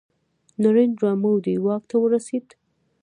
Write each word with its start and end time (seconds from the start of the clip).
نریندرا 0.63 1.11
مودي 1.21 1.53
واک 1.65 1.83
ته 1.89 1.95
ورسید. 2.03 2.47